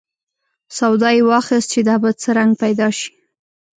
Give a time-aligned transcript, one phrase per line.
[0.77, 3.09] سودا یې واخیست چې دا به څه رنګ پیدا شي.